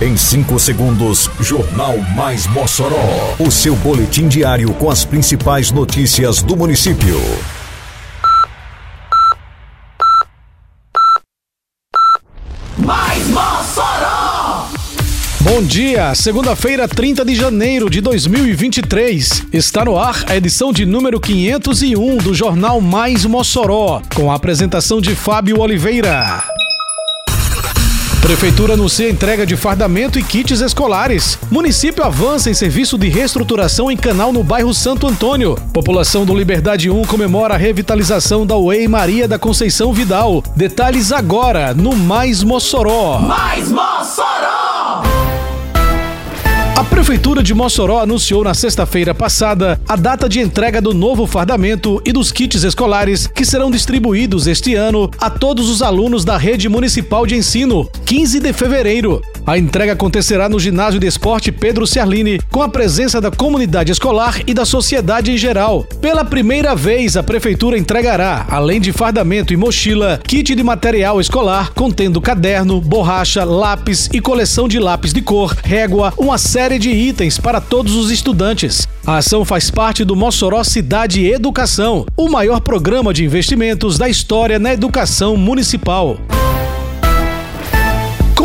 Em 0.00 0.16
5 0.16 0.58
segundos, 0.58 1.30
Jornal 1.38 1.96
Mais 2.16 2.48
Mossoró. 2.48 3.36
O 3.38 3.48
seu 3.48 3.76
boletim 3.76 4.26
diário 4.26 4.74
com 4.74 4.90
as 4.90 5.04
principais 5.04 5.70
notícias 5.70 6.42
do 6.42 6.56
município. 6.56 7.16
Mais 12.76 13.28
Mossoró! 13.28 14.66
Bom 15.40 15.62
dia, 15.62 16.12
segunda-feira, 16.16 16.88
30 16.88 17.24
de 17.24 17.36
janeiro 17.36 17.88
de 17.88 18.00
2023. 18.00 19.44
Está 19.52 19.84
no 19.84 19.96
ar 19.96 20.24
a 20.26 20.36
edição 20.36 20.72
de 20.72 20.84
número 20.84 21.20
501 21.20 22.16
do 22.16 22.34
Jornal 22.34 22.80
Mais 22.80 23.24
Mossoró, 23.24 24.02
com 24.12 24.32
a 24.32 24.34
apresentação 24.34 25.00
de 25.00 25.14
Fábio 25.14 25.60
Oliveira. 25.60 26.53
Prefeitura 28.24 28.72
anuncia 28.72 29.10
entrega 29.10 29.44
de 29.44 29.54
fardamento 29.54 30.18
e 30.18 30.22
kits 30.24 30.62
escolares. 30.62 31.38
Município 31.50 32.02
avança 32.02 32.48
em 32.48 32.54
serviço 32.54 32.96
de 32.96 33.06
reestruturação 33.06 33.90
em 33.90 33.98
canal 33.98 34.32
no 34.32 34.42
bairro 34.42 34.72
Santo 34.72 35.06
Antônio. 35.06 35.54
População 35.74 36.24
do 36.24 36.34
Liberdade 36.34 36.88
1 36.88 37.02
comemora 37.02 37.52
a 37.52 37.58
revitalização 37.58 38.46
da 38.46 38.56
UEI 38.56 38.88
Maria 38.88 39.28
da 39.28 39.38
Conceição 39.38 39.92
Vidal. 39.92 40.42
Detalhes 40.56 41.12
agora 41.12 41.74
no 41.74 41.94
Mais 41.94 42.42
Mossoró. 42.42 43.18
Mais 43.18 43.68
Mossoró! 43.70 44.63
A 46.76 46.82
Prefeitura 46.82 47.40
de 47.40 47.54
Mossoró 47.54 48.00
anunciou 48.00 48.42
na 48.42 48.52
sexta-feira 48.52 49.14
passada 49.14 49.80
a 49.86 49.94
data 49.94 50.28
de 50.28 50.40
entrega 50.40 50.80
do 50.80 50.92
novo 50.92 51.24
fardamento 51.24 52.02
e 52.04 52.12
dos 52.12 52.32
kits 52.32 52.64
escolares 52.64 53.28
que 53.28 53.44
serão 53.44 53.70
distribuídos 53.70 54.48
este 54.48 54.74
ano 54.74 55.08
a 55.20 55.30
todos 55.30 55.70
os 55.70 55.82
alunos 55.82 56.24
da 56.24 56.36
rede 56.36 56.68
municipal 56.68 57.24
de 57.26 57.36
ensino, 57.36 57.88
15 58.04 58.40
de 58.40 58.52
fevereiro. 58.52 59.22
A 59.46 59.56
entrega 59.56 59.92
acontecerá 59.92 60.48
no 60.48 60.58
Ginásio 60.58 60.98
de 60.98 61.06
Esporte 61.06 61.52
Pedro 61.52 61.86
Ciarline, 61.86 62.40
com 62.50 62.62
a 62.62 62.68
presença 62.68 63.20
da 63.20 63.30
comunidade 63.30 63.92
escolar 63.92 64.40
e 64.46 64.54
da 64.54 64.64
sociedade 64.64 65.30
em 65.30 65.36
geral. 65.36 65.84
Pela 66.00 66.24
primeira 66.24 66.74
vez, 66.74 67.16
a 67.16 67.22
Prefeitura 67.22 67.78
entregará, 67.78 68.46
além 68.48 68.80
de 68.80 68.90
fardamento 68.90 69.52
e 69.52 69.56
mochila, 69.56 70.18
kit 70.26 70.54
de 70.54 70.62
material 70.64 71.20
escolar 71.20 71.72
contendo 71.72 72.22
caderno, 72.22 72.80
borracha, 72.80 73.44
lápis 73.44 74.08
e 74.12 74.20
coleção 74.20 74.66
de 74.66 74.80
lápis 74.80 75.12
de 75.12 75.20
cor, 75.20 75.54
régua, 75.62 76.12
uma 76.16 76.38
série 76.38 76.63
de 76.68 76.90
itens 76.90 77.38
para 77.38 77.60
todos 77.60 77.94
os 77.94 78.10
estudantes. 78.10 78.88
A 79.06 79.18
ação 79.18 79.44
faz 79.44 79.70
parte 79.70 80.04
do 80.04 80.16
Mossoró 80.16 80.64
Cidade 80.64 81.24
Educação, 81.26 82.06
o 82.16 82.28
maior 82.28 82.60
programa 82.60 83.12
de 83.12 83.24
investimentos 83.24 83.98
da 83.98 84.08
história 84.08 84.58
na 84.58 84.72
educação 84.72 85.36
municipal. 85.36 86.18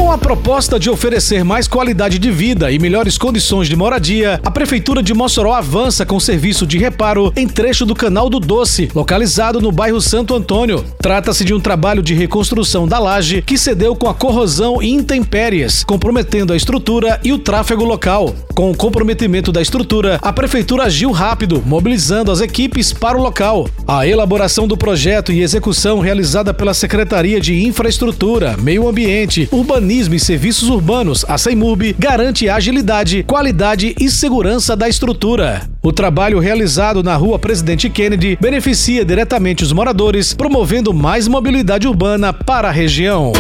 Com 0.10 0.14
a 0.14 0.18
proposta 0.18 0.80
de 0.80 0.90
oferecer 0.90 1.44
mais 1.44 1.68
qualidade 1.68 2.18
de 2.18 2.32
vida 2.32 2.72
e 2.72 2.80
melhores 2.80 3.16
condições 3.16 3.70
de 3.70 3.76
moradia, 3.76 4.42
a 4.44 4.50
Prefeitura 4.50 5.04
de 5.04 5.14
Mossoró 5.14 5.54
avança 5.54 6.04
com 6.04 6.20
serviço 6.20 6.66
de 6.66 6.80
reparo 6.80 7.32
em 7.36 7.48
trecho 7.48 7.86
do 7.86 7.94
Canal 7.94 8.28
do 8.28 8.40
Doce, 8.40 8.90
localizado 8.96 9.62
no 9.62 9.72
bairro 9.72 10.02
Santo 10.02 10.34
Antônio. 10.34 10.84
Trata-se 11.00 11.46
de 11.46 11.54
um 11.54 11.60
trabalho 11.60 12.02
de 12.02 12.16
reconstrução 12.16 12.88
da 12.88 12.98
laje 12.98 13.44
que 13.44 13.56
cedeu 13.56 13.96
com 13.96 14.10
a 14.10 14.14
corrosão 14.16 14.82
e 14.82 14.90
intempéries, 14.90 15.84
comprometendo 15.84 16.54
a 16.54 16.58
estrutura 16.58 17.20
e 17.24 17.32
o 17.32 17.38
tráfego 17.38 17.84
local. 17.84 18.34
Com 18.60 18.72
o 18.72 18.76
comprometimento 18.76 19.54
da 19.54 19.62
estrutura, 19.62 20.20
a 20.22 20.34
Prefeitura 20.34 20.84
agiu 20.84 21.12
rápido, 21.12 21.64
mobilizando 21.66 22.30
as 22.30 22.42
equipes 22.42 22.92
para 22.92 23.18
o 23.18 23.22
local. 23.22 23.70
A 23.88 24.06
elaboração 24.06 24.68
do 24.68 24.76
projeto 24.76 25.32
e 25.32 25.40
execução 25.40 26.02
realizada 26.02 26.54
pela 26.54 26.74
Secretaria 26.74 27.40
de 27.40 27.64
Infraestrutura, 27.64 28.58
Meio 28.58 28.86
Ambiente, 28.86 29.48
Urbanismo 29.50 30.14
e 30.14 30.20
Serviços 30.20 30.68
Urbanos, 30.68 31.24
a 31.26 31.38
CEMURB, 31.38 31.96
garante 31.98 32.50
agilidade, 32.50 33.24
qualidade 33.24 33.96
e 33.98 34.10
segurança 34.10 34.76
da 34.76 34.90
estrutura. 34.90 35.62
O 35.82 35.94
trabalho 35.94 36.38
realizado 36.38 37.02
na 37.02 37.16
rua 37.16 37.40
Presidente 37.40 37.90
Kennedy 37.90 38.38
beneficia 38.42 39.06
diretamente 39.06 39.64
os 39.64 39.72
moradores, 39.72 40.34
promovendo 40.34 40.94
mais 40.94 41.30
mobilidade 41.30 41.88
urbana 41.88 42.34
para 42.34 42.68
a 42.68 42.72
região. 42.74 43.32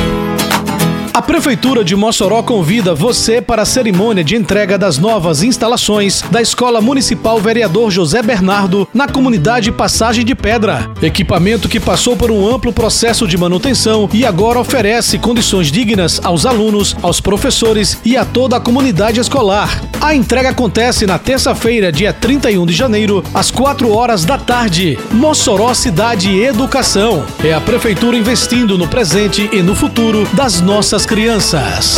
A 1.19 1.21
Prefeitura 1.21 1.83
de 1.83 1.97
Mossoró 1.97 2.41
convida 2.41 2.95
você 2.95 3.41
para 3.41 3.63
a 3.63 3.65
cerimônia 3.65 4.23
de 4.23 4.37
entrega 4.37 4.77
das 4.77 4.97
novas 4.97 5.43
instalações 5.43 6.23
da 6.31 6.41
Escola 6.41 6.79
Municipal 6.79 7.41
Vereador 7.41 7.91
José 7.91 8.21
Bernardo 8.23 8.87
na 8.93 9.05
comunidade 9.05 9.69
Passagem 9.69 10.23
de 10.23 10.33
Pedra. 10.33 10.89
Equipamento 11.01 11.67
que 11.67 11.77
passou 11.77 12.15
por 12.15 12.31
um 12.31 12.47
amplo 12.47 12.71
processo 12.71 13.27
de 13.27 13.37
manutenção 13.37 14.09
e 14.13 14.25
agora 14.25 14.61
oferece 14.61 15.19
condições 15.19 15.69
dignas 15.69 16.21
aos 16.23 16.45
alunos, 16.45 16.95
aos 17.01 17.19
professores 17.19 17.99
e 18.05 18.15
a 18.15 18.23
toda 18.23 18.55
a 18.55 18.61
comunidade 18.61 19.19
escolar. 19.19 19.81
A 19.99 20.15
entrega 20.15 20.51
acontece 20.51 21.05
na 21.05 21.19
terça-feira, 21.19 21.91
dia 21.91 22.13
31 22.13 22.65
de 22.65 22.73
janeiro, 22.73 23.21
às 23.33 23.51
4 23.51 23.91
horas 23.91 24.23
da 24.23 24.37
tarde. 24.37 24.97
Mossoró 25.11 25.73
Cidade 25.73 26.39
Educação. 26.39 27.25
É 27.43 27.53
a 27.53 27.59
Prefeitura 27.59 28.15
investindo 28.15 28.77
no 28.77 28.87
presente 28.87 29.49
e 29.51 29.61
no 29.61 29.75
futuro 29.75 30.25
das 30.31 30.61
nossas 30.61 31.08
crianças. 31.09 31.95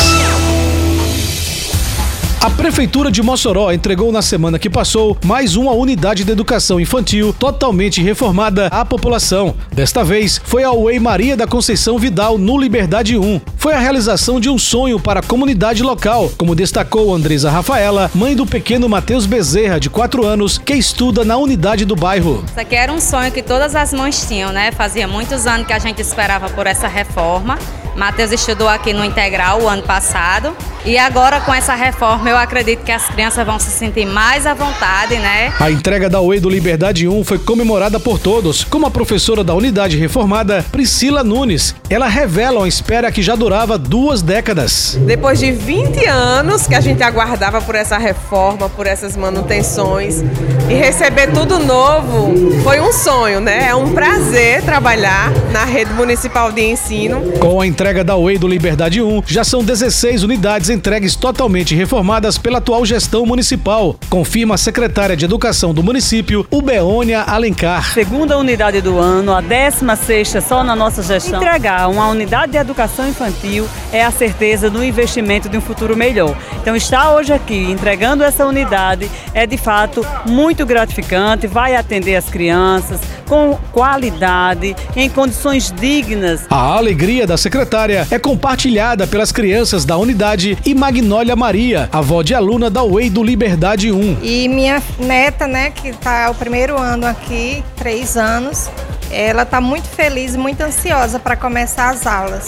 A 2.39 2.49
Prefeitura 2.49 3.11
de 3.11 3.21
Mossoró 3.21 3.69
entregou 3.73 4.09
na 4.09 4.21
semana 4.21 4.57
que 4.57 4.69
passou 4.69 5.17
mais 5.25 5.57
uma 5.57 5.73
unidade 5.73 6.23
de 6.23 6.31
educação 6.31 6.79
infantil 6.79 7.35
totalmente 7.37 8.01
reformada 8.01 8.67
à 8.67 8.85
população. 8.85 9.53
Desta 9.69 10.01
vez, 10.01 10.39
foi 10.41 10.63
a 10.63 10.71
UEI 10.71 10.97
Maria 10.97 11.35
da 11.35 11.45
Conceição 11.45 11.99
Vidal, 11.99 12.37
no 12.37 12.57
Liberdade 12.57 13.17
1. 13.17 13.41
Foi 13.57 13.73
a 13.73 13.79
realização 13.79 14.39
de 14.39 14.49
um 14.49 14.57
sonho 14.57 14.97
para 14.97 15.19
a 15.19 15.23
comunidade 15.23 15.83
local, 15.83 16.31
como 16.37 16.55
destacou 16.55 17.13
Andresa 17.13 17.51
Rafaela, 17.51 18.09
mãe 18.15 18.33
do 18.33 18.45
pequeno 18.45 18.87
Matheus 18.87 19.25
Bezerra, 19.25 19.77
de 19.77 19.89
4 19.89 20.25
anos, 20.25 20.57
que 20.57 20.73
estuda 20.73 21.25
na 21.25 21.35
unidade 21.35 21.83
do 21.83 21.97
bairro. 21.97 22.45
Isso 22.47 22.59
aqui 22.59 22.75
era 22.75 22.93
um 22.93 23.01
sonho 23.01 23.29
que 23.29 23.43
todas 23.43 23.75
as 23.75 23.91
mães 23.91 24.25
tinham, 24.25 24.53
né? 24.53 24.71
Fazia 24.71 25.05
muitos 25.05 25.45
anos 25.45 25.67
que 25.67 25.73
a 25.73 25.79
gente 25.79 26.01
esperava 26.01 26.49
por 26.49 26.65
essa 26.65 26.87
reforma. 26.87 27.59
Matheus 27.95 28.31
estudou 28.31 28.69
aqui 28.69 28.93
no 28.93 29.03
Integral 29.03 29.61
o 29.61 29.67
ano 29.69 29.83
passado 29.83 30.55
e 30.83 30.97
agora 30.97 31.39
com 31.41 31.53
essa 31.53 31.75
reforma 31.75 32.29
eu 32.29 32.37
acredito 32.37 32.83
que 32.83 32.91
as 32.91 33.07
crianças 33.07 33.45
vão 33.45 33.59
se 33.59 33.69
sentir 33.69 34.05
mais 34.05 34.45
à 34.45 34.53
vontade, 34.53 35.15
né? 35.17 35.53
A 35.59 35.69
entrega 35.69 36.09
da 36.09 36.19
UEI 36.19 36.39
do 36.39 36.49
Liberdade 36.49 37.07
1 37.07 37.23
foi 37.23 37.37
comemorada 37.37 37.99
por 37.99 38.17
todos, 38.17 38.63
como 38.63 38.87
a 38.87 38.91
professora 38.91 39.43
da 39.43 39.53
unidade 39.53 39.97
reformada, 39.97 40.65
Priscila 40.71 41.23
Nunes. 41.23 41.75
Ela 41.89 42.07
revela 42.07 42.59
uma 42.59 42.67
espera 42.67 43.11
que 43.11 43.21
já 43.21 43.35
durava 43.35 43.77
duas 43.77 44.21
décadas. 44.21 44.97
Depois 45.05 45.39
de 45.39 45.51
20 45.51 46.05
anos 46.07 46.65
que 46.65 46.73
a 46.73 46.81
gente 46.81 47.03
aguardava 47.03 47.61
por 47.61 47.75
essa 47.75 47.97
reforma, 47.97 48.69
por 48.69 48.87
essas 48.87 49.15
manutenções 49.15 50.23
e 50.69 50.73
receber 50.73 51.31
tudo 51.31 51.59
novo, 51.59 52.33
foi 52.63 52.79
um 52.79 52.91
sonho, 52.91 53.39
né? 53.39 53.67
É 53.69 53.75
um 53.75 53.93
prazer 53.93 54.63
trabalhar 54.63 55.31
na 55.51 55.63
rede 55.63 55.93
municipal 55.93 56.51
de 56.51 56.61
ensino. 56.61 57.21
Com 57.39 57.61
a 57.61 57.67
entrega 57.67 58.03
da 58.03 58.15
UEI 58.15 58.37
do 58.37 58.47
Liberdade 58.47 59.01
1, 59.01 59.23
já 59.27 59.43
são 59.43 59.63
16 59.63 60.23
unidades 60.23 60.70
entregues 60.71 61.15
totalmente 61.15 61.75
reformadas 61.75 62.37
pela 62.37 62.57
atual 62.57 62.85
gestão 62.85 63.25
municipal, 63.25 63.95
confirma 64.09 64.55
a 64.55 64.57
secretária 64.57 65.15
de 65.15 65.25
Educação 65.25 65.73
do 65.73 65.83
município, 65.83 66.45
Ubeônia 66.49 67.21
Alencar. 67.21 67.93
Segunda 67.93 68.37
unidade 68.37 68.81
do 68.81 68.97
ano, 68.97 69.33
a 69.33 69.41
16 69.41 70.21
sexta 70.21 70.41
só 70.41 70.63
na 70.63 70.75
nossa 70.75 71.01
gestão. 71.01 71.41
Entregar 71.41 71.89
uma 71.89 72.07
unidade 72.07 72.51
de 72.51 72.57
educação 72.57 73.07
infantil 73.07 73.67
é 73.91 74.03
a 74.03 74.11
certeza 74.11 74.69
do 74.69 74.83
investimento 74.83 75.47
de 75.47 75.57
um 75.57 75.61
futuro 75.61 75.95
melhor. 75.95 76.35
Então 76.61 76.75
estar 76.75 77.13
hoje 77.13 77.33
aqui 77.33 77.71
entregando 77.71 78.23
essa 78.23 78.45
unidade 78.45 79.09
é 79.33 79.45
de 79.47 79.57
fato 79.57 80.05
muito 80.25 80.65
gratificante, 80.65 81.47
vai 81.47 81.75
atender 81.75 82.15
as 82.15 82.29
crianças 82.29 82.99
com 83.31 83.57
qualidade, 83.71 84.75
em 84.93 85.09
condições 85.09 85.71
dignas. 85.71 86.41
A 86.49 86.75
alegria 86.75 87.25
da 87.25 87.37
secretária 87.37 88.05
é 88.11 88.19
compartilhada 88.19 89.07
pelas 89.07 89.31
crianças 89.31 89.85
da 89.85 89.95
unidade 89.95 90.57
e 90.65 90.75
Magnólia 90.75 91.33
Maria, 91.33 91.87
avó 91.93 92.23
de 92.23 92.35
aluna 92.35 92.69
da 92.69 92.83
UEI 92.83 93.09
do 93.09 93.23
Liberdade 93.23 93.89
1. 93.89 94.17
E 94.21 94.49
minha 94.49 94.83
neta, 94.99 95.47
né, 95.47 95.71
que 95.71 95.87
está 95.87 96.29
o 96.29 96.35
primeiro 96.35 96.77
ano 96.77 97.07
aqui, 97.07 97.63
três 97.77 98.17
anos, 98.17 98.69
ela 99.09 99.43
está 99.43 99.61
muito 99.61 99.87
feliz 99.87 100.35
e 100.35 100.37
muito 100.37 100.59
ansiosa 100.59 101.17
para 101.17 101.37
começar 101.37 101.89
as 101.89 102.05
aulas. 102.05 102.47